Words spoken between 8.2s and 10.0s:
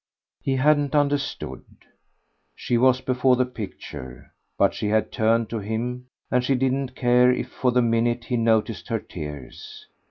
he noticed her tears.